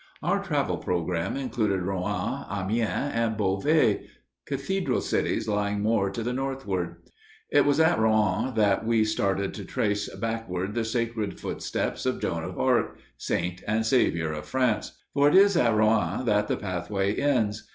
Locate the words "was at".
7.67-7.99